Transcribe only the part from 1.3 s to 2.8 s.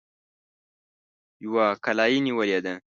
يوه کلا يې نيولې ده.